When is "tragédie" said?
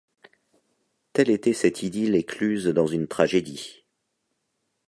3.07-3.85